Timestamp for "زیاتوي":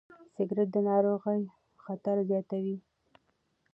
2.29-2.75